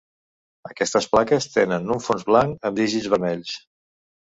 Aquestes 0.69 1.07
plaques 1.11 1.47
tenen 1.59 1.95
un 1.99 2.03
fons 2.09 2.29
blanc 2.33 2.69
amb 2.71 2.85
dígits 2.85 3.15
vermells. 3.17 3.59